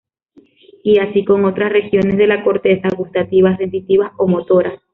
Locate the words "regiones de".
1.71-2.25